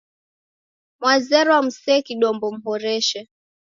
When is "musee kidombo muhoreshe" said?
1.65-3.19